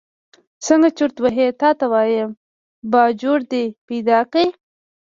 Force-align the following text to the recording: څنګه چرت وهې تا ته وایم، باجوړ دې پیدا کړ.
څنګه 0.65 0.89
چرت 0.97 1.15
وهې 1.23 1.47
تا 1.61 1.69
ته 1.79 1.85
وایم، 1.93 2.29
باجوړ 2.91 3.39
دې 3.51 3.63
پیدا 3.87 4.19
کړ. 4.31 4.47